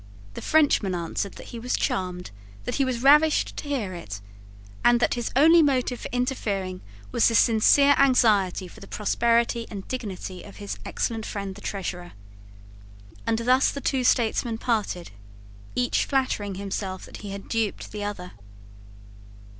[0.33, 2.31] The Frenchman answered that he was charmed,
[2.63, 4.19] that he was ravished to hear it,
[4.83, 6.81] and that his only motive for interfering
[7.11, 12.13] was a sincere anxiety for the prosperity and dignity of his excellent friend the Treasurer.
[13.27, 15.11] And thus the two statesmen parted,
[15.75, 18.31] each flattering himself that he had duped the other.